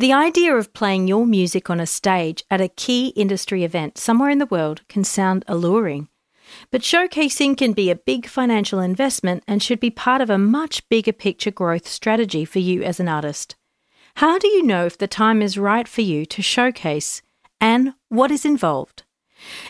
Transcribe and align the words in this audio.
The 0.00 0.14
idea 0.14 0.56
of 0.56 0.72
playing 0.72 1.08
your 1.08 1.26
music 1.26 1.68
on 1.68 1.78
a 1.78 1.84
stage 1.84 2.42
at 2.50 2.62
a 2.62 2.68
key 2.68 3.08
industry 3.08 3.64
event 3.64 3.98
somewhere 3.98 4.30
in 4.30 4.38
the 4.38 4.46
world 4.46 4.80
can 4.88 5.04
sound 5.04 5.44
alluring. 5.46 6.08
But 6.70 6.80
showcasing 6.80 7.58
can 7.58 7.74
be 7.74 7.90
a 7.90 7.96
big 7.96 8.26
financial 8.26 8.80
investment 8.80 9.44
and 9.46 9.62
should 9.62 9.78
be 9.78 9.90
part 9.90 10.22
of 10.22 10.30
a 10.30 10.38
much 10.38 10.88
bigger 10.88 11.12
picture 11.12 11.50
growth 11.50 11.86
strategy 11.86 12.46
for 12.46 12.60
you 12.60 12.82
as 12.82 12.98
an 12.98 13.08
artist. 13.08 13.56
How 14.14 14.38
do 14.38 14.48
you 14.48 14.62
know 14.62 14.86
if 14.86 14.96
the 14.96 15.06
time 15.06 15.42
is 15.42 15.58
right 15.58 15.86
for 15.86 16.00
you 16.00 16.24
to 16.24 16.40
showcase 16.40 17.20
and 17.60 17.92
what 18.08 18.30
is 18.30 18.46
involved? 18.46 19.02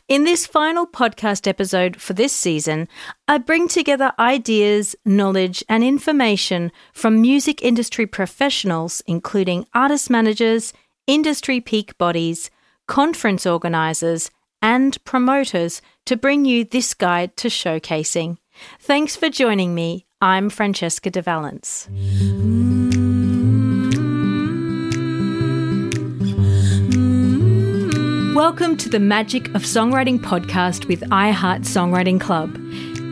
In 0.09 0.25
this 0.25 0.47
final 0.47 0.87
podcast 0.87 1.47
episode 1.47 2.01
for 2.01 2.13
this 2.13 2.33
season, 2.33 2.89
I 3.29 3.39
bring 3.39 3.69
together 3.69 4.13
ideas, 4.19 4.97
knowledge, 5.05 5.63
and 5.69 5.85
information 5.85 6.73
from 6.93 7.21
music 7.21 7.63
industry 7.63 8.07
professionals, 8.07 9.03
including 9.07 9.67
artist 9.75 10.11
managers, 10.11 10.73
industry 11.07 11.61
peak 11.61 11.97
bodies, 11.99 12.51
conference 12.87 13.47
organisers, 13.47 14.31
and 14.63 15.03
promoters 15.05 15.81
to 16.07 16.17
bring 16.17 16.45
you 16.45 16.65
this 16.65 16.95
guide 16.95 17.37
to 17.39 17.49
showcasing. 17.49 18.37
Thanks 18.81 19.17
for 19.17 19.29
joining 19.29 19.75
me. 19.75 20.07
I'm 20.21 20.51
Francesca 20.51 21.11
de 21.11 21.23
Valence. 21.23 21.89
Welcome 28.61 28.77
to 28.77 28.91
the 28.91 29.01
Magic 29.01 29.47
of 29.55 29.63
Songwriting 29.63 30.19
podcast 30.19 30.87
with 30.87 31.01
iHeart 31.09 31.61
Songwriting 31.61 32.21
Club. 32.21 32.55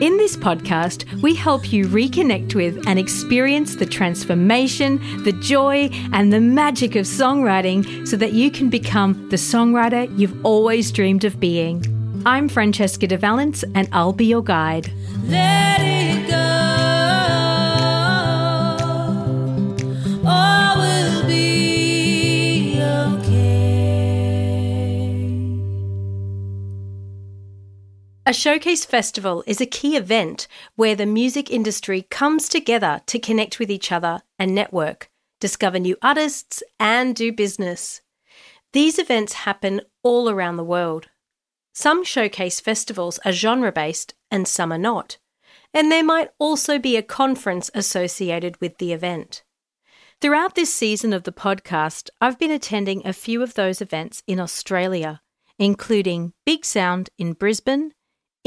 In 0.02 0.18
this 0.18 0.36
podcast, 0.36 1.10
we 1.22 1.34
help 1.34 1.72
you 1.72 1.86
reconnect 1.86 2.54
with 2.54 2.86
and 2.86 2.98
experience 2.98 3.76
the 3.76 3.86
transformation, 3.86 4.98
the 5.24 5.32
joy, 5.32 5.88
and 6.12 6.30
the 6.34 6.40
magic 6.42 6.96
of 6.96 7.06
songwriting 7.06 8.06
so 8.06 8.14
that 8.18 8.34
you 8.34 8.50
can 8.50 8.68
become 8.68 9.14
the 9.30 9.36
songwriter 9.36 10.06
you've 10.18 10.44
always 10.44 10.92
dreamed 10.92 11.24
of 11.24 11.40
being. 11.40 11.82
I'm 12.26 12.50
Francesca 12.50 13.06
de 13.06 13.16
Valence, 13.16 13.64
and 13.74 13.88
I'll 13.90 14.12
be 14.12 14.26
your 14.26 14.42
guide. 14.42 14.92
A 28.28 28.34
showcase 28.34 28.84
festival 28.84 29.42
is 29.46 29.58
a 29.58 29.64
key 29.64 29.96
event 29.96 30.48
where 30.76 30.94
the 30.94 31.06
music 31.06 31.50
industry 31.50 32.02
comes 32.10 32.50
together 32.50 33.00
to 33.06 33.18
connect 33.18 33.58
with 33.58 33.70
each 33.70 33.90
other 33.90 34.20
and 34.38 34.54
network, 34.54 35.08
discover 35.40 35.78
new 35.78 35.96
artists, 36.02 36.62
and 36.78 37.16
do 37.16 37.32
business. 37.32 38.02
These 38.74 38.98
events 38.98 39.32
happen 39.32 39.80
all 40.02 40.28
around 40.28 40.58
the 40.58 40.62
world. 40.62 41.08
Some 41.72 42.04
showcase 42.04 42.60
festivals 42.60 43.18
are 43.24 43.32
genre 43.32 43.72
based 43.72 44.12
and 44.30 44.46
some 44.46 44.72
are 44.72 44.76
not, 44.76 45.16
and 45.72 45.90
there 45.90 46.04
might 46.04 46.28
also 46.38 46.78
be 46.78 46.98
a 46.98 47.02
conference 47.02 47.70
associated 47.72 48.60
with 48.60 48.76
the 48.76 48.92
event. 48.92 49.42
Throughout 50.20 50.54
this 50.54 50.74
season 50.74 51.14
of 51.14 51.22
the 51.22 51.32
podcast, 51.32 52.10
I've 52.20 52.38
been 52.38 52.50
attending 52.50 53.06
a 53.06 53.14
few 53.14 53.42
of 53.42 53.54
those 53.54 53.80
events 53.80 54.22
in 54.26 54.38
Australia, 54.38 55.22
including 55.58 56.34
Big 56.44 56.66
Sound 56.66 57.08
in 57.16 57.32
Brisbane 57.32 57.94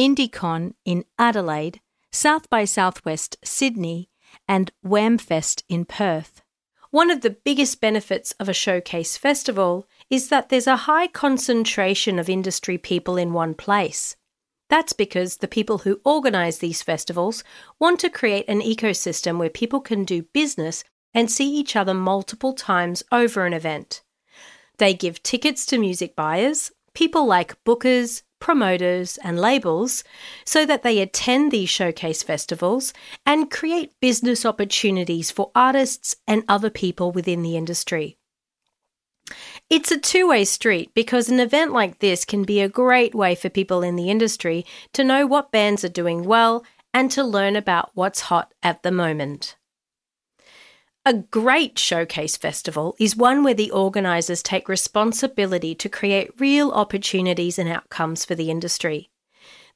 IndieCon 0.01 0.73
in 0.83 1.05
Adelaide, 1.19 1.79
South 2.11 2.49
by 2.49 2.65
Southwest 2.65 3.37
Sydney, 3.43 4.09
and 4.47 4.71
WAMFest 4.83 5.61
in 5.69 5.85
Perth. 5.85 6.41
One 6.89 7.11
of 7.11 7.21
the 7.21 7.37
biggest 7.45 7.79
benefits 7.79 8.31
of 8.39 8.49
a 8.49 8.53
showcase 8.53 9.15
festival 9.15 9.87
is 10.09 10.29
that 10.29 10.49
there's 10.49 10.65
a 10.65 10.87
high 10.89 11.05
concentration 11.05 12.17
of 12.17 12.29
industry 12.29 12.79
people 12.79 13.15
in 13.15 13.31
one 13.31 13.53
place. 13.53 14.15
That's 14.71 14.91
because 14.91 15.37
the 15.37 15.47
people 15.47 15.79
who 15.79 16.01
organise 16.03 16.57
these 16.57 16.81
festivals 16.81 17.43
want 17.77 17.99
to 17.99 18.09
create 18.09 18.49
an 18.49 18.61
ecosystem 18.61 19.37
where 19.37 19.51
people 19.51 19.81
can 19.81 20.03
do 20.03 20.23
business 20.33 20.83
and 21.13 21.29
see 21.29 21.47
each 21.47 21.75
other 21.75 21.93
multiple 21.93 22.53
times 22.53 23.03
over 23.11 23.45
an 23.45 23.53
event. 23.53 24.01
They 24.79 24.95
give 24.95 25.21
tickets 25.21 25.63
to 25.67 25.77
music 25.77 26.15
buyers, 26.15 26.71
people 26.95 27.27
like 27.27 27.63
bookers, 27.63 28.23
promoters, 28.41 29.17
and 29.23 29.39
labels 29.39 30.03
so 30.45 30.65
that 30.65 30.83
they 30.83 30.99
attend 30.99 31.51
these 31.51 31.69
showcase 31.69 32.21
festivals 32.21 32.91
and 33.25 33.49
create 33.49 33.97
business 34.01 34.45
opportunities 34.45 35.31
for 35.31 35.51
artists 35.55 36.17
and 36.27 36.43
other 36.49 36.69
people 36.69 37.13
within 37.13 37.41
the 37.43 37.55
industry. 37.55 38.17
It's 39.69 39.91
a 39.91 39.97
two 39.97 40.27
way 40.27 40.43
street 40.43 40.91
because 40.93 41.29
an 41.29 41.39
event 41.39 41.71
like 41.71 41.99
this 41.99 42.25
can 42.25 42.43
be 42.43 42.59
a 42.59 42.67
great 42.67 43.15
way 43.15 43.35
for 43.35 43.49
people 43.49 43.81
in 43.81 43.95
the 43.95 44.09
industry 44.09 44.65
to 44.91 45.05
know 45.05 45.25
what 45.25 45.53
bands 45.53 45.85
are 45.85 45.89
doing 45.89 46.25
well 46.25 46.65
and 46.93 47.09
to 47.11 47.23
learn 47.23 47.55
about 47.55 47.91
what's 47.93 48.21
hot 48.21 48.53
at 48.61 48.83
the 48.83 48.91
moment. 48.91 49.55
A 51.03 51.15
great 51.15 51.79
showcase 51.79 52.37
festival 52.37 52.95
is 52.99 53.15
one 53.15 53.43
where 53.43 53.55
the 53.55 53.71
organisers 53.71 54.43
take 54.43 54.69
responsibility 54.69 55.73
to 55.73 55.89
create 55.89 56.39
real 56.39 56.69
opportunities 56.69 57.57
and 57.57 57.67
outcomes 57.67 58.23
for 58.23 58.35
the 58.35 58.51
industry. 58.51 59.09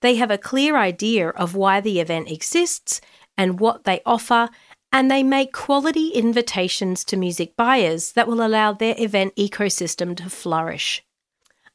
They 0.02 0.18
have 0.18 0.30
a 0.30 0.38
clear 0.38 0.78
idea 0.78 1.30
of 1.30 1.56
why 1.56 1.82
the 1.82 2.00
event 2.00 2.30
exists 2.30 3.02
and 3.36 3.60
what 3.60 3.86
they 3.86 4.02
offer, 4.06 4.50
and 4.92 5.10
they 5.10 5.24
make 5.24 5.52
quality 5.52 6.10
invitations 6.10 7.04
to 7.06 7.18
music 7.18 7.56
buyers 7.56 8.12
that 8.12 8.28
will 8.28 8.46
allow 8.46 8.74
their 8.74 8.94
event 9.00 9.36
ecosystem 9.36 10.16
to 10.18 10.30
flourish. 10.30 11.04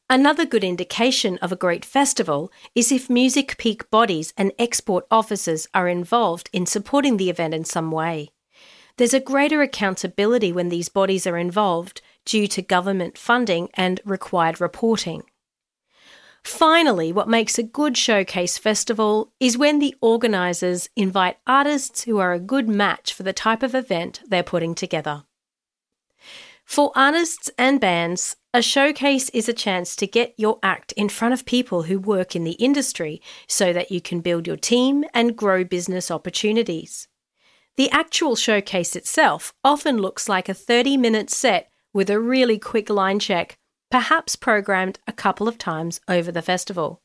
Another 0.09 0.45
good 0.45 0.63
indication 0.63 1.37
of 1.39 1.51
a 1.51 1.57
great 1.57 1.83
festival 1.83 2.53
is 2.73 2.89
if 2.89 3.09
music 3.09 3.57
peak 3.57 3.89
bodies 3.89 4.33
and 4.37 4.53
export 4.57 5.05
offices 5.11 5.67
are 5.73 5.89
involved 5.89 6.49
in 6.53 6.65
supporting 6.65 7.17
the 7.17 7.29
event 7.29 7.53
in 7.53 7.65
some 7.65 7.91
way. 7.91 8.31
There's 8.97 9.13
a 9.13 9.19
greater 9.19 9.61
accountability 9.61 10.51
when 10.51 10.69
these 10.69 10.89
bodies 10.89 11.25
are 11.25 11.37
involved 11.37 12.01
due 12.25 12.47
to 12.47 12.61
government 12.61 13.17
funding 13.17 13.69
and 13.73 13.99
required 14.05 14.61
reporting. 14.61 15.23
Finally, 16.43 17.11
what 17.11 17.29
makes 17.29 17.59
a 17.59 17.63
good 17.63 17.95
showcase 17.95 18.57
festival 18.57 19.31
is 19.39 19.57
when 19.57 19.79
the 19.79 19.95
organisers 20.01 20.89
invite 20.95 21.37
artists 21.45 22.03
who 22.03 22.17
are 22.17 22.33
a 22.33 22.39
good 22.39 22.67
match 22.67 23.13
for 23.13 23.23
the 23.23 23.33
type 23.33 23.61
of 23.61 23.75
event 23.75 24.21
they're 24.27 24.41
putting 24.41 24.73
together. 24.73 25.23
For 26.65 26.91
artists 26.95 27.51
and 27.57 27.79
bands, 27.79 28.37
a 28.53 28.61
showcase 28.61 29.29
is 29.29 29.49
a 29.49 29.53
chance 29.53 29.95
to 29.97 30.07
get 30.07 30.33
your 30.37 30.57
act 30.63 30.93
in 30.93 31.09
front 31.09 31.33
of 31.33 31.45
people 31.45 31.83
who 31.83 31.99
work 31.99 32.35
in 32.35 32.43
the 32.43 32.51
industry 32.53 33.21
so 33.47 33.71
that 33.73 33.91
you 33.91 34.01
can 34.01 34.21
build 34.21 34.47
your 34.47 34.57
team 34.57 35.03
and 35.13 35.35
grow 35.35 35.63
business 35.63 36.09
opportunities. 36.09 37.07
The 37.77 37.89
actual 37.91 38.35
showcase 38.35 38.95
itself 38.95 39.53
often 39.63 39.97
looks 39.97 40.27
like 40.27 40.49
a 40.49 40.53
30 40.53 40.97
minute 40.97 41.29
set 41.29 41.71
with 41.93 42.09
a 42.09 42.19
really 42.19 42.59
quick 42.59 42.89
line 42.89 43.19
check, 43.19 43.57
perhaps 43.89 44.35
programmed 44.35 44.99
a 45.07 45.13
couple 45.13 45.47
of 45.47 45.57
times 45.57 45.99
over 46.07 46.31
the 46.31 46.41
festival. 46.41 47.01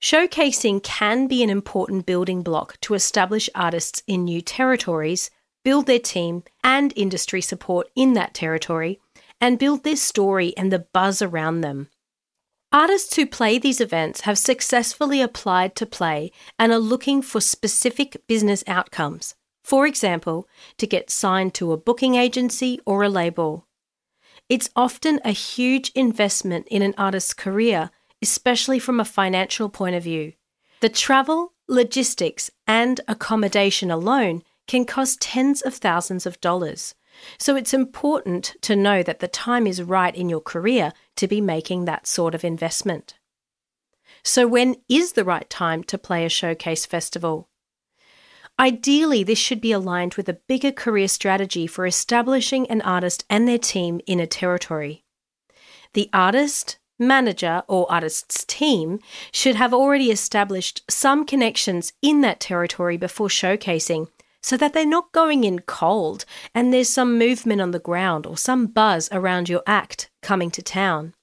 Showcasing 0.00 0.82
can 0.82 1.26
be 1.26 1.42
an 1.42 1.50
important 1.50 2.06
building 2.06 2.42
block 2.42 2.80
to 2.82 2.94
establish 2.94 3.50
artists 3.54 4.02
in 4.06 4.24
new 4.24 4.40
territories, 4.40 5.30
build 5.64 5.86
their 5.86 5.98
team 5.98 6.44
and 6.62 6.92
industry 6.94 7.40
support 7.40 7.88
in 7.96 8.12
that 8.12 8.32
territory, 8.32 9.00
and 9.40 9.58
build 9.58 9.82
their 9.82 9.96
story 9.96 10.56
and 10.56 10.72
the 10.72 10.86
buzz 10.92 11.20
around 11.20 11.62
them. 11.62 11.88
Artists 12.72 13.16
who 13.16 13.24
play 13.24 13.58
these 13.58 13.80
events 13.80 14.22
have 14.22 14.36
successfully 14.36 15.22
applied 15.22 15.74
to 15.76 15.86
play 15.86 16.30
and 16.58 16.70
are 16.70 16.78
looking 16.78 17.22
for 17.22 17.40
specific 17.40 18.22
business 18.26 18.62
outcomes. 18.66 19.34
For 19.64 19.86
example, 19.86 20.46
to 20.76 20.86
get 20.86 21.08
signed 21.08 21.54
to 21.54 21.72
a 21.72 21.78
booking 21.78 22.16
agency 22.16 22.78
or 22.84 23.02
a 23.02 23.08
label. 23.08 23.66
It's 24.50 24.68
often 24.76 25.18
a 25.24 25.30
huge 25.30 25.90
investment 25.94 26.68
in 26.68 26.82
an 26.82 26.94
artist's 26.98 27.32
career, 27.32 27.90
especially 28.20 28.78
from 28.78 29.00
a 29.00 29.04
financial 29.04 29.70
point 29.70 29.96
of 29.96 30.02
view. 30.02 30.34
The 30.80 30.90
travel, 30.90 31.54
logistics, 31.68 32.50
and 32.66 33.00
accommodation 33.08 33.90
alone 33.90 34.42
can 34.66 34.84
cost 34.84 35.22
tens 35.22 35.62
of 35.62 35.74
thousands 35.74 36.26
of 36.26 36.38
dollars. 36.42 36.94
So 37.38 37.56
it's 37.56 37.74
important 37.74 38.56
to 38.62 38.76
know 38.76 39.02
that 39.02 39.20
the 39.20 39.28
time 39.28 39.66
is 39.66 39.82
right 39.82 40.14
in 40.14 40.28
your 40.28 40.40
career 40.40 40.92
to 41.16 41.28
be 41.28 41.40
making 41.40 41.84
that 41.84 42.06
sort 42.06 42.34
of 42.34 42.44
investment. 42.44 43.14
So, 44.22 44.46
when 44.46 44.76
is 44.88 45.12
the 45.12 45.24
right 45.24 45.48
time 45.48 45.84
to 45.84 45.98
play 45.98 46.24
a 46.24 46.28
showcase 46.28 46.86
festival? 46.86 47.48
Ideally, 48.58 49.22
this 49.22 49.38
should 49.38 49.60
be 49.60 49.70
aligned 49.70 50.14
with 50.14 50.28
a 50.28 50.40
bigger 50.48 50.72
career 50.72 51.06
strategy 51.06 51.66
for 51.66 51.86
establishing 51.86 52.68
an 52.68 52.82
artist 52.82 53.24
and 53.30 53.46
their 53.46 53.58
team 53.58 54.00
in 54.06 54.18
a 54.18 54.26
territory. 54.26 55.04
The 55.94 56.10
artist, 56.12 56.78
manager, 56.98 57.62
or 57.68 57.90
artist's 57.90 58.44
team 58.44 58.98
should 59.32 59.54
have 59.54 59.72
already 59.72 60.10
established 60.10 60.82
some 60.90 61.24
connections 61.24 61.92
in 62.02 62.20
that 62.22 62.40
territory 62.40 62.96
before 62.96 63.28
showcasing 63.28 64.08
so 64.42 64.56
that 64.56 64.72
they're 64.72 64.86
not 64.86 65.12
going 65.12 65.44
in 65.44 65.60
cold 65.60 66.24
and 66.54 66.72
there's 66.72 66.88
some 66.88 67.18
movement 67.18 67.60
on 67.60 67.72
the 67.72 67.78
ground 67.78 68.26
or 68.26 68.36
some 68.36 68.66
buzz 68.66 69.08
around 69.12 69.48
your 69.48 69.62
act 69.66 70.10
coming 70.22 70.50
to 70.50 70.62
town. 70.62 71.14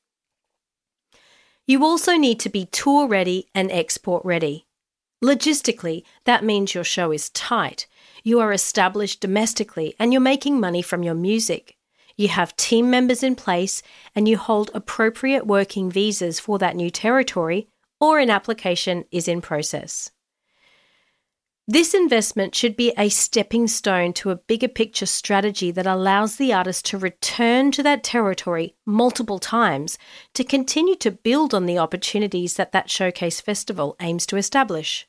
You 1.66 1.84
also 1.84 2.14
need 2.14 2.40
to 2.42 2.50
be 2.50 2.66
tour 2.66 3.08
ready 3.08 3.48
and 3.56 3.72
export 3.72 4.24
ready. 4.24 4.68
Logistically, 5.24 6.04
that 6.26 6.44
means 6.44 6.76
your 6.76 6.84
show 6.84 7.12
is 7.12 7.30
tight. 7.32 7.88
You 8.24 8.40
are 8.40 8.54
established 8.54 9.22
domestically 9.22 9.96
and 9.98 10.12
you're 10.12 10.22
making 10.22 10.60
money 10.60 10.82
from 10.82 11.04
your 11.04 11.16
music. 11.16 11.78
You 12.18 12.28
have 12.28 12.56
team 12.56 12.90
members 12.90 13.24
in 13.24 13.36
place 13.36 13.82
and 14.14 14.28
you 14.28 14.38
hold 14.38 14.72
appropriate 14.74 15.48
working 15.48 15.90
visas 15.90 16.40
for 16.40 16.60
that 16.60 16.76
new 16.76 16.90
territory, 16.90 17.68
or 18.00 18.20
an 18.20 18.30
application 18.30 19.06
is 19.12 19.28
in 19.28 19.42
process. 19.42 20.12
This 21.68 21.96
investment 21.96 22.54
should 22.54 22.76
be 22.76 22.94
a 22.96 23.10
stepping 23.10 23.68
stone 23.68 24.14
to 24.14 24.30
a 24.30 24.36
bigger 24.36 24.68
picture 24.68 25.08
strategy 25.08 25.72
that 25.72 25.88
allows 25.88 26.36
the 26.36 26.54
artist 26.54 26.86
to 26.86 26.98
return 27.00 27.72
to 27.72 27.82
that 27.82 28.04
territory 28.04 28.76
multiple 28.86 29.40
times 29.40 29.98
to 30.36 30.44
continue 30.44 30.96
to 30.98 31.10
build 31.10 31.56
on 31.56 31.66
the 31.66 31.80
opportunities 31.80 32.54
that 32.56 32.72
that 32.72 32.92
showcase 32.92 33.42
festival 33.42 33.96
aims 34.00 34.28
to 34.28 34.38
establish. 34.38 35.08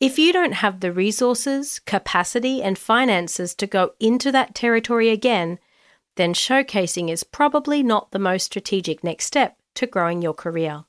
If 0.00 0.18
you 0.18 0.32
don't 0.32 0.54
have 0.54 0.80
the 0.80 0.92
resources, 0.92 1.78
capacity, 1.78 2.60
and 2.60 2.76
finances 2.76 3.54
to 3.54 3.68
go 3.68 3.92
into 4.00 4.32
that 4.32 4.52
territory 4.52 5.10
again, 5.10 5.60
then 6.16 6.34
showcasing 6.34 7.08
is 7.08 7.22
probably 7.22 7.84
not 7.84 8.10
the 8.10 8.18
most 8.18 8.44
strategic 8.44 9.04
next 9.04 9.26
step 9.26 9.56
to 9.76 9.86
growing 9.86 10.22
your 10.22 10.34
career. 10.34 10.86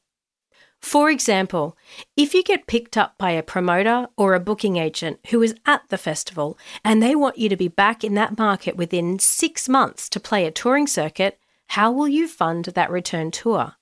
For 0.81 1.09
example, 1.09 1.75
if 2.15 2.33
you 2.33 2.43
get 2.43 2.67
picked 2.67 2.97
up 2.97 3.17
by 3.17 3.31
a 3.31 3.43
promoter 3.43 4.07
or 4.15 4.33
a 4.33 4.39
booking 4.39 4.77
agent 4.77 5.19
who 5.29 5.41
is 5.41 5.55
at 5.65 5.81
the 5.89 5.97
festival 5.97 6.57
and 6.83 7.01
they 7.01 7.15
want 7.15 7.37
you 7.37 7.49
to 7.49 7.57
be 7.57 7.67
back 7.67 8.03
in 8.03 8.13
that 8.13 8.37
market 8.37 8.77
within 8.77 9.19
six 9.19 9.67
months 9.67 10.07
to 10.09 10.19
play 10.19 10.45
a 10.45 10.51
touring 10.51 10.87
circuit, 10.87 11.39
how 11.69 11.91
will 11.91 12.07
you 12.07 12.27
fund 12.27 12.65
that 12.65 12.91
return 12.91 13.31
tour? 13.31 13.73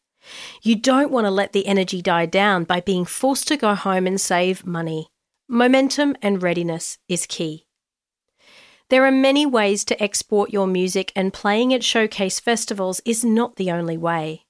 You 0.63 0.75
don't 0.75 1.11
want 1.11 1.25
to 1.25 1.31
let 1.31 1.53
the 1.53 1.67
energy 1.67 2.01
die 2.01 2.25
down 2.25 2.63
by 2.63 2.81
being 2.81 3.05
forced 3.05 3.47
to 3.49 3.57
go 3.57 3.75
home 3.75 4.07
and 4.07 4.19
save 4.19 4.65
money. 4.65 5.09
Momentum 5.47 6.15
and 6.21 6.41
readiness 6.41 6.97
is 7.07 7.27
key. 7.27 7.67
There 8.89 9.05
are 9.05 9.11
many 9.11 9.45
ways 9.45 9.83
to 9.85 10.03
export 10.03 10.51
your 10.51 10.67
music, 10.67 11.11
and 11.15 11.33
playing 11.33 11.73
at 11.73 11.83
showcase 11.83 12.39
festivals 12.39 13.01
is 13.05 13.25
not 13.25 13.55
the 13.55 13.71
only 13.71 13.97
way. 13.97 14.44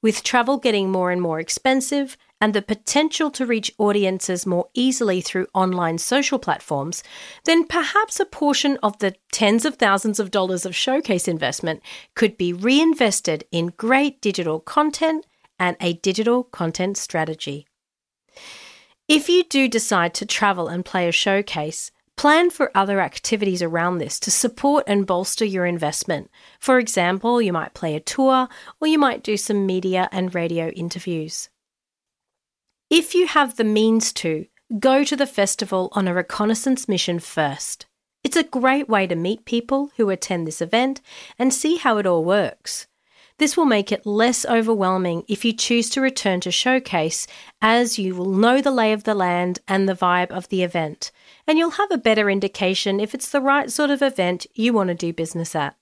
With 0.00 0.22
travel 0.22 0.58
getting 0.58 0.90
more 0.90 1.10
and 1.10 1.20
more 1.20 1.40
expensive 1.40 2.16
and 2.40 2.54
the 2.54 2.62
potential 2.62 3.32
to 3.32 3.44
reach 3.44 3.74
audiences 3.78 4.46
more 4.46 4.68
easily 4.72 5.20
through 5.20 5.48
online 5.54 5.98
social 5.98 6.38
platforms, 6.38 7.02
then 7.44 7.66
perhaps 7.66 8.20
a 8.20 8.24
portion 8.24 8.78
of 8.80 8.98
the 8.98 9.16
tens 9.32 9.64
of 9.64 9.74
thousands 9.74 10.20
of 10.20 10.30
dollars 10.30 10.64
of 10.64 10.76
showcase 10.76 11.26
investment 11.26 11.82
could 12.14 12.36
be 12.36 12.52
reinvested 12.52 13.44
in 13.50 13.74
great 13.76 14.20
digital 14.20 14.60
content 14.60 15.26
and 15.58 15.76
a 15.80 15.94
digital 15.94 16.44
content 16.44 16.96
strategy. 16.96 17.66
If 19.08 19.28
you 19.28 19.42
do 19.42 19.66
decide 19.68 20.14
to 20.14 20.26
travel 20.26 20.68
and 20.68 20.84
play 20.84 21.08
a 21.08 21.12
showcase, 21.12 21.90
Plan 22.18 22.50
for 22.50 22.72
other 22.74 23.00
activities 23.00 23.62
around 23.62 23.98
this 23.98 24.18
to 24.18 24.32
support 24.32 24.82
and 24.88 25.06
bolster 25.06 25.44
your 25.44 25.64
investment. 25.64 26.28
For 26.58 26.80
example, 26.80 27.40
you 27.40 27.52
might 27.52 27.74
play 27.74 27.94
a 27.94 28.00
tour 28.00 28.48
or 28.80 28.88
you 28.88 28.98
might 28.98 29.22
do 29.22 29.36
some 29.36 29.64
media 29.64 30.08
and 30.10 30.34
radio 30.34 30.70
interviews. 30.70 31.48
If 32.90 33.14
you 33.14 33.28
have 33.28 33.56
the 33.56 33.62
means 33.62 34.12
to, 34.14 34.46
go 34.80 35.04
to 35.04 35.14
the 35.14 35.28
festival 35.28 35.90
on 35.92 36.08
a 36.08 36.12
reconnaissance 36.12 36.88
mission 36.88 37.20
first. 37.20 37.86
It's 38.24 38.36
a 38.36 38.42
great 38.42 38.88
way 38.88 39.06
to 39.06 39.14
meet 39.14 39.44
people 39.44 39.92
who 39.96 40.10
attend 40.10 40.44
this 40.44 40.60
event 40.60 41.00
and 41.38 41.54
see 41.54 41.76
how 41.76 41.98
it 41.98 42.06
all 42.06 42.24
works. 42.24 42.88
This 43.38 43.56
will 43.56 43.64
make 43.64 43.92
it 43.92 44.04
less 44.04 44.44
overwhelming 44.44 45.22
if 45.28 45.44
you 45.44 45.52
choose 45.52 45.88
to 45.90 46.00
return 46.00 46.40
to 46.40 46.50
Showcase, 46.50 47.28
as 47.62 47.96
you 47.96 48.16
will 48.16 48.32
know 48.32 48.60
the 48.60 48.72
lay 48.72 48.92
of 48.92 49.04
the 49.04 49.14
land 49.14 49.60
and 49.68 49.88
the 49.88 49.94
vibe 49.94 50.32
of 50.32 50.48
the 50.48 50.64
event, 50.64 51.12
and 51.48 51.58
you'll 51.58 51.70
have 51.70 51.90
a 51.90 51.98
better 51.98 52.28
indication 52.28 53.00
if 53.00 53.14
it's 53.14 53.30
the 53.30 53.40
right 53.40 53.72
sort 53.72 53.90
of 53.90 54.02
event 54.02 54.46
you 54.54 54.74
want 54.74 54.88
to 54.88 54.94
do 54.94 55.14
business 55.14 55.56
at. 55.56 55.76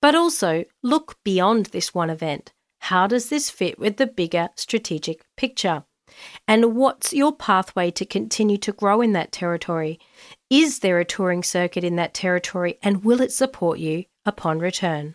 But 0.00 0.16
also, 0.16 0.64
look 0.82 1.16
beyond 1.22 1.66
this 1.66 1.94
one 1.94 2.10
event. 2.10 2.52
How 2.80 3.06
does 3.06 3.28
this 3.28 3.48
fit 3.48 3.78
with 3.78 3.96
the 3.96 4.08
bigger 4.08 4.48
strategic 4.56 5.24
picture? 5.36 5.84
And 6.48 6.74
what's 6.74 7.12
your 7.12 7.32
pathway 7.32 7.92
to 7.92 8.04
continue 8.04 8.58
to 8.58 8.72
grow 8.72 9.00
in 9.00 9.12
that 9.12 9.30
territory? 9.30 10.00
Is 10.50 10.80
there 10.80 10.98
a 10.98 11.04
touring 11.04 11.44
circuit 11.44 11.84
in 11.84 11.94
that 11.96 12.12
territory 12.12 12.80
and 12.82 13.04
will 13.04 13.20
it 13.20 13.32
support 13.32 13.78
you 13.78 14.06
upon 14.26 14.58
return? 14.58 15.14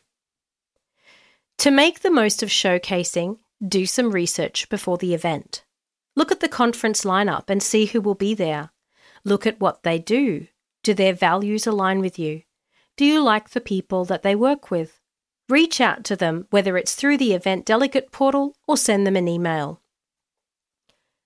To 1.60 1.72
make 1.72 2.00
the 2.00 2.10
most 2.10 2.42
of 2.42 2.50
showcasing, 2.50 3.40
do 3.68 3.86
some 3.86 4.12
research 4.12 4.70
before 4.70 4.98
the 4.98 5.13
event. 5.13 5.66
Look 6.16 6.31
at 6.31 6.40
the 6.40 6.48
conference 6.48 7.04
lineup 7.04 7.50
and 7.50 7.62
see 7.62 7.88
who 7.88 8.00
will 8.00 8.16
be 8.16 8.34
there. 8.34 8.72
Look 9.27 9.45
at 9.45 9.59
what 9.59 9.83
they 9.83 10.00
do. 10.00 10.47
Do 10.83 10.94
their 10.94 11.12
values 11.12 11.68
align 11.68 12.00
with 12.00 12.18
you? 12.18 12.44
Do 12.95 13.03
you 13.03 13.21
like 13.21 13.50
the 13.50 13.59
people 13.59 14.06
that 14.06 14.24
they 14.24 14.35
work 14.35 14.71
with? 14.71 15.01
Reach 15.50 15.81
out 15.81 16.06
to 16.06 16.15
them, 16.15 16.47
whether 16.50 16.77
it's 16.77 16.95
through 16.95 17.18
the 17.18 17.33
event 17.33 17.65
delegate 17.65 18.13
portal 18.13 18.56
or 18.69 18.77
send 18.77 19.06
them 19.06 19.18
an 19.18 19.27
email. 19.27 19.81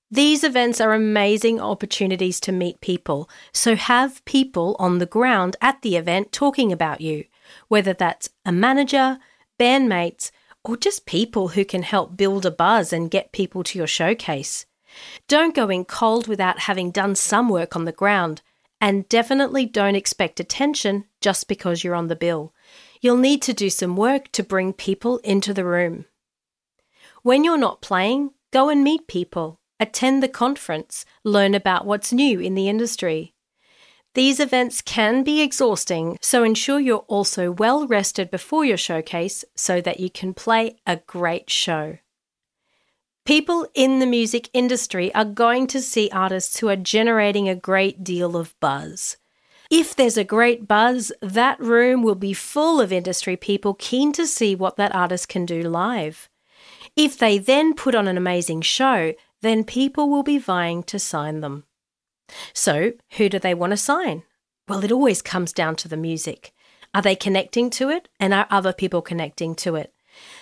These 0.09 0.43
events 0.43 0.81
are 0.81 0.95
amazing 0.95 1.59
opportunities 1.61 2.39
to 2.39 2.51
meet 2.51 2.81
people, 2.81 3.29
so 3.53 3.75
have 3.75 4.25
people 4.25 4.75
on 4.79 4.97
the 4.97 5.05
ground 5.05 5.55
at 5.61 5.83
the 5.83 5.95
event 5.95 6.31
talking 6.31 6.71
about 6.71 7.01
you, 7.01 7.25
whether 7.67 7.93
that's 7.93 8.31
a 8.43 8.51
manager, 8.51 9.19
bandmates, 9.59 10.31
or 10.63 10.75
just 10.75 11.05
people 11.05 11.49
who 11.49 11.63
can 11.63 11.83
help 11.83 12.17
build 12.17 12.47
a 12.47 12.51
buzz 12.51 12.91
and 12.91 13.11
get 13.11 13.31
people 13.31 13.63
to 13.65 13.77
your 13.77 13.85
showcase. 13.85 14.65
Don't 15.27 15.55
go 15.55 15.69
in 15.69 15.85
cold 15.85 16.27
without 16.27 16.59
having 16.59 16.91
done 16.91 17.15
some 17.15 17.49
work 17.49 17.75
on 17.75 17.85
the 17.85 17.91
ground, 17.91 18.41
and 18.79 19.07
definitely 19.07 19.65
don't 19.65 19.95
expect 19.95 20.39
attention 20.39 21.05
just 21.21 21.47
because 21.47 21.83
you're 21.83 21.95
on 21.95 22.07
the 22.07 22.15
bill. 22.15 22.53
You'll 22.99 23.17
need 23.17 23.41
to 23.43 23.53
do 23.53 23.69
some 23.69 23.95
work 23.95 24.31
to 24.33 24.43
bring 24.43 24.73
people 24.73 25.17
into 25.19 25.53
the 25.53 25.65
room. 25.65 26.05
When 27.23 27.43
you're 27.43 27.57
not 27.57 27.81
playing, 27.81 28.31
go 28.51 28.69
and 28.69 28.83
meet 28.83 29.07
people, 29.07 29.59
attend 29.79 30.21
the 30.21 30.27
conference, 30.27 31.05
learn 31.23 31.53
about 31.53 31.85
what's 31.85 32.11
new 32.11 32.39
in 32.39 32.55
the 32.55 32.67
industry. 32.67 33.33
These 34.13 34.39
events 34.41 34.81
can 34.81 35.23
be 35.23 35.41
exhausting, 35.41 36.17
so 36.21 36.43
ensure 36.43 36.79
you're 36.79 37.05
also 37.07 37.51
well 37.51 37.87
rested 37.87 38.29
before 38.29 38.65
your 38.65 38.77
showcase 38.77 39.45
so 39.55 39.79
that 39.81 39.99
you 39.99 40.09
can 40.09 40.33
play 40.33 40.77
a 40.85 40.97
great 40.97 41.49
show. 41.49 41.97
People 43.25 43.67
in 43.75 43.99
the 43.99 44.07
music 44.07 44.49
industry 44.51 45.13
are 45.13 45.25
going 45.25 45.67
to 45.67 45.81
see 45.81 46.09
artists 46.11 46.57
who 46.59 46.69
are 46.69 46.75
generating 46.75 47.47
a 47.47 47.55
great 47.55 48.03
deal 48.03 48.35
of 48.35 48.59
buzz. 48.59 49.17
If 49.69 49.95
there's 49.95 50.17
a 50.17 50.23
great 50.23 50.67
buzz, 50.67 51.11
that 51.21 51.59
room 51.59 52.01
will 52.01 52.15
be 52.15 52.33
full 52.33 52.81
of 52.81 52.91
industry 52.91 53.37
people 53.37 53.75
keen 53.75 54.11
to 54.13 54.25
see 54.25 54.55
what 54.55 54.75
that 54.77 54.93
artist 54.95 55.29
can 55.29 55.45
do 55.45 55.61
live. 55.61 56.29
If 56.95 57.17
they 57.17 57.37
then 57.37 57.75
put 57.75 57.95
on 57.95 58.07
an 58.07 58.17
amazing 58.17 58.63
show, 58.63 59.13
then 59.41 59.63
people 59.63 60.09
will 60.09 60.23
be 60.23 60.39
vying 60.39 60.83
to 60.83 60.99
sign 60.99 61.41
them. 61.41 61.65
So, 62.53 62.93
who 63.17 63.29
do 63.29 63.39
they 63.39 63.53
want 63.53 63.71
to 63.71 63.77
sign? 63.77 64.23
Well, 64.67 64.83
it 64.83 64.91
always 64.91 65.21
comes 65.21 65.53
down 65.53 65.75
to 65.77 65.87
the 65.87 65.95
music. 65.95 66.53
Are 66.93 67.01
they 67.01 67.15
connecting 67.15 67.69
to 67.71 67.89
it 67.89 68.09
and 68.19 68.33
are 68.33 68.47
other 68.49 68.73
people 68.73 69.01
connecting 69.01 69.55
to 69.55 69.75
it? 69.75 69.93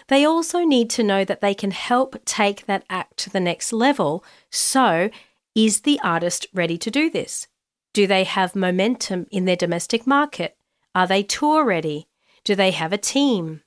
They 0.08 0.26
also 0.26 0.64
need 0.64 0.90
to 0.92 1.04
know 1.04 1.24
that 1.26 1.42
they 1.42 1.54
can 1.54 1.72
help 1.72 2.24
take 2.26 2.66
that 2.66 2.86
act 2.90 3.18
to 3.18 3.30
the 3.30 3.40
next 3.40 3.72
level. 3.72 4.24
So, 4.50 5.10
is 5.56 5.82
the 5.82 6.00
artist 6.04 6.48
ready 6.54 6.78
to 6.78 6.92
do 6.92 7.10
this? 7.10 7.48
Do 7.94 8.08
they 8.08 8.24
have 8.24 8.56
momentum 8.56 9.28
in 9.32 9.46
their 9.46 9.56
domestic 9.56 10.06
market? 10.06 10.58
Are 10.94 11.08
they 11.08 11.24
tour 11.24 11.66
ready? 11.66 12.08
Do 12.44 12.56
they 12.56 12.72
have 12.72 12.94
a 12.94 12.98
team? 12.98 13.62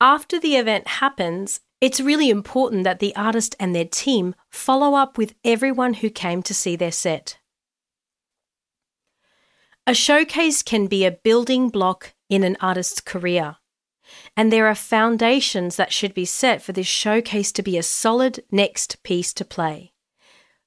After 0.00 0.40
the 0.40 0.56
event 0.56 0.86
happens, 0.88 1.60
it's 1.80 2.00
really 2.00 2.30
important 2.30 2.84
that 2.84 2.98
the 2.98 3.14
artist 3.16 3.56
and 3.58 3.74
their 3.74 3.84
team 3.84 4.34
follow 4.50 4.94
up 4.94 5.18
with 5.18 5.34
everyone 5.44 5.94
who 5.94 6.10
came 6.10 6.42
to 6.44 6.54
see 6.54 6.76
their 6.76 6.92
set. 6.92 7.38
A 9.86 9.94
showcase 9.94 10.62
can 10.62 10.86
be 10.86 11.04
a 11.04 11.10
building 11.10 11.68
block 11.68 12.14
in 12.28 12.44
an 12.44 12.56
artist's 12.60 13.00
career, 13.00 13.56
and 14.36 14.52
there 14.52 14.66
are 14.66 14.74
foundations 14.74 15.76
that 15.76 15.92
should 15.92 16.14
be 16.14 16.24
set 16.24 16.62
for 16.62 16.72
this 16.72 16.86
showcase 16.86 17.52
to 17.52 17.62
be 17.62 17.76
a 17.76 17.82
solid 17.82 18.42
next 18.50 19.02
piece 19.02 19.32
to 19.34 19.44
play. 19.44 19.92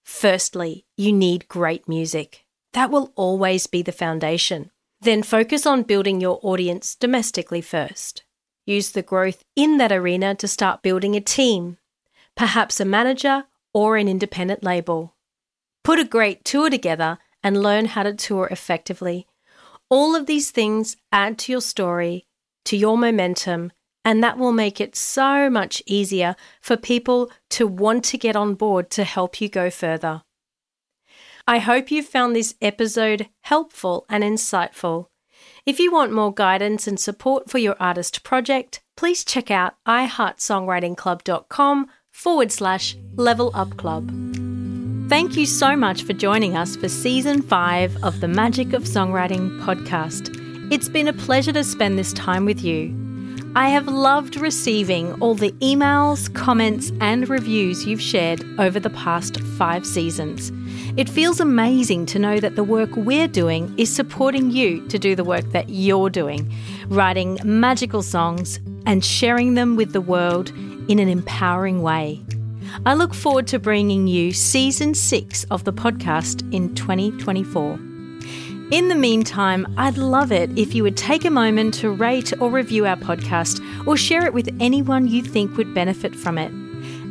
Firstly, 0.04 0.86
you 0.96 1.12
need 1.12 1.48
great 1.48 1.88
music. 1.88 2.46
That 2.74 2.92
will 2.92 3.12
always 3.16 3.68
be 3.68 3.82
the 3.82 3.92
foundation. 3.92 4.72
Then 5.02 5.24
focus 5.24 5.66
on 5.66 5.84
building 5.84 6.22
your 6.22 6.40
audience 6.42 6.96
domestically 6.96 7.62
first. 7.62 8.24
Use 8.66 8.92
the 8.92 9.02
growth 9.02 9.44
in 9.56 9.78
that 9.78 9.92
arena 9.92 10.36
to 10.36 10.48
start 10.48 10.82
building 10.82 11.16
a 11.16 11.22
team, 11.22 11.78
perhaps 12.36 12.80
a 12.80 12.86
manager 12.86 13.46
or 13.74 13.98
an 13.98 14.08
independent 14.08 14.64
label. 14.64 15.16
Put 15.84 16.00
a 16.00 16.06
great 16.06 16.44
tour 16.44 16.70
together 16.70 17.20
and 17.44 17.62
learn 17.62 17.86
how 17.86 18.04
to 18.04 18.14
tour 18.14 18.48
effectively. 18.50 19.28
All 19.90 20.16
of 20.16 20.26
these 20.26 20.50
things 20.50 20.98
add 21.12 21.38
to 21.40 21.52
your 21.52 21.62
story, 21.62 22.26
to 22.66 22.78
your 22.78 22.98
momentum, 22.98 23.72
and 24.04 24.24
that 24.24 24.38
will 24.38 24.52
make 24.52 24.80
it 24.80 24.96
so 24.96 25.50
much 25.50 25.82
easier 25.86 26.36
for 26.62 26.78
people 26.78 27.32
to 27.52 27.66
want 27.66 28.04
to 28.06 28.18
get 28.18 28.36
on 28.36 28.56
board 28.56 28.90
to 28.92 29.04
help 29.04 29.42
you 29.42 29.50
go 29.50 29.70
further. 29.70 30.24
I 31.48 31.60
hope 31.60 31.92
you 31.92 32.02
found 32.02 32.36
this 32.36 32.56
episode 32.62 33.30
helpful 33.42 34.06
and 34.10 34.24
insightful. 34.24 35.08
If 35.66 35.80
you 35.80 35.92
want 35.92 36.12
more 36.12 36.34
guidance 36.34 36.88
and 36.88 37.00
support 37.00 37.48
for 37.50 37.60
your 37.60 37.76
artist 37.80 38.24
project, 38.24 38.82
please 38.98 39.24
check 39.24 39.52
out 39.52 39.76
iheartsongwritingclub.com 39.88 41.88
forward 42.12 42.52
slash 42.52 42.98
level 43.16 43.52
up 43.54 43.78
club. 43.78 44.10
Thank 45.08 45.38
you 45.38 45.46
so 45.46 45.76
much 45.76 46.02
for 46.04 46.14
joining 46.14 46.58
us 46.58 46.76
for 46.76 46.90
season 46.90 47.44
five 47.44 48.04
of 48.04 48.22
the 48.22 48.28
Magic 48.28 48.74
of 48.74 48.84
Songwriting 48.84 49.60
podcast. 49.62 50.45
It's 50.72 50.90
been 50.90 51.08
a 51.08 51.14
pleasure 51.14 51.54
to 51.54 51.64
spend 51.64 52.00
this 52.00 52.12
time 52.14 52.44
with 52.44 52.64
you. 52.64 52.92
I 53.56 53.70
have 53.70 53.88
loved 53.88 54.36
receiving 54.38 55.14
all 55.22 55.36
the 55.36 55.52
emails, 55.62 56.34
comments, 56.34 56.92
and 57.00 57.30
reviews 57.30 57.86
you've 57.86 58.02
shared 58.02 58.44
over 58.60 58.80
the 58.80 58.90
past 58.90 59.40
five 59.42 59.86
seasons. 59.86 60.52
It 60.98 61.08
feels 61.08 61.40
amazing 61.40 62.08
to 62.08 62.20
know 62.20 62.40
that 62.40 62.56
the 62.56 62.64
work 62.64 62.90
we're 62.96 63.28
doing 63.28 63.78
is 63.78 63.96
supporting 63.96 64.50
you 64.50 64.86
to 64.88 64.98
do 64.98 65.16
the 65.16 65.24
work 65.24 65.52
that 65.52 65.70
you're 65.70 66.10
doing, 66.10 66.52
writing 66.88 67.38
magical 67.44 68.02
songs 68.02 68.60
and 68.88 69.06
sharing 69.06 69.54
them 69.54 69.76
with 69.76 69.94
the 69.94 70.02
world 70.02 70.50
in 70.90 70.98
an 70.98 71.10
empowering 71.10 71.84
way. 71.84 72.24
I 72.88 72.96
look 72.96 73.14
forward 73.14 73.46
to 73.48 73.60
bringing 73.60 74.08
you 74.08 74.34
season 74.34 74.96
six 74.96 75.44
of 75.52 75.64
the 75.64 75.74
podcast 75.74 76.42
in 76.52 76.74
2024. 76.74 77.85
In 78.72 78.88
the 78.88 78.96
meantime, 78.96 79.72
I'd 79.78 79.98
love 79.98 80.32
it 80.32 80.50
if 80.58 80.74
you 80.74 80.82
would 80.82 80.98
take 80.98 81.24
a 81.24 81.30
moment 81.30 81.76
to 81.76 81.92
rate 81.92 82.34
or 82.42 82.50
review 82.50 82.88
our 82.88 82.96
podcast 82.96 83.62
or 83.86 83.96
share 83.96 84.26
it 84.26 84.34
with 84.34 84.50
anyone 84.60 85.08
you 85.08 85.22
think 85.22 85.56
would 85.56 85.76
benefit 85.76 86.16
from 86.16 86.40
it. 86.40 86.52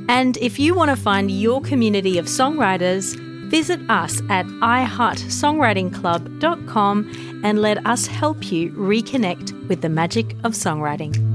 And 0.09 0.37
if 0.39 0.59
you 0.59 0.75
want 0.75 0.91
to 0.91 0.97
find 0.97 1.31
your 1.31 1.61
community 1.61 2.19
of 2.19 2.27
songwriters, 2.27 3.17
visit 3.49 3.79
us 3.89 4.21
at 4.29 4.47
iheartsongwritingclub.com 4.47 7.41
and 7.45 7.63
let 7.63 7.87
us 7.87 8.07
help 8.07 8.51
you 8.51 8.73
reconnect 8.73 9.69
with 9.69 9.81
the 9.81 9.89
magic 9.89 10.33
of 10.43 10.55
songwriting. 10.55 11.34